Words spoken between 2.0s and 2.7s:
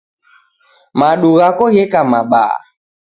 mabaha